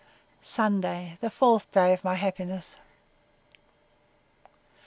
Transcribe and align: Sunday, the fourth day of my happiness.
Sunday, 0.41 1.19
the 1.21 1.29
fourth 1.29 1.69
day 1.69 1.93
of 1.93 2.03
my 2.03 2.15
happiness. 2.15 2.77